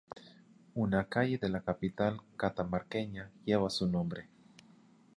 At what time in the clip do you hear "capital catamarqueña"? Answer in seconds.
1.61-3.29